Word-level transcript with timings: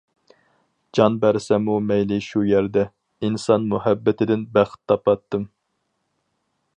جان 0.99 1.17
بەرسەممۇ 1.25 1.75
مەيلى 1.89 2.17
شۇ 2.29 2.41
يەردە، 2.51 2.85
ئىنسان 3.27 3.69
مۇھەببىتىدىن 3.75 4.49
بەخت 4.57 4.83
تاپاتتىم. 4.93 5.47